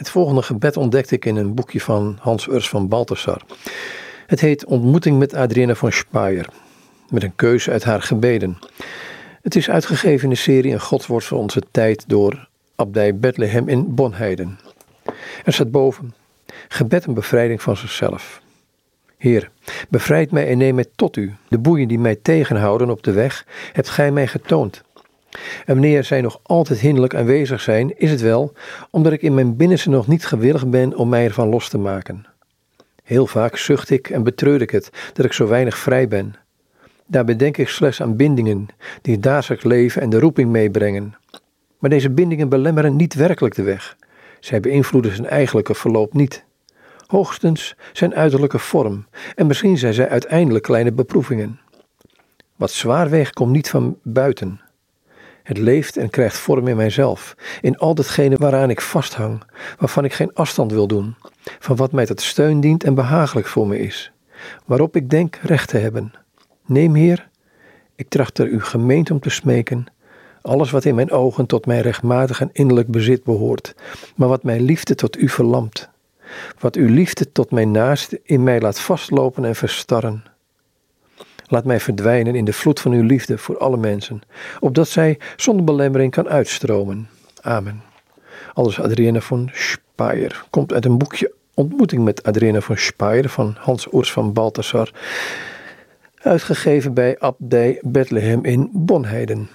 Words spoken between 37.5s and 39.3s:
ik slechts aan bindingen die het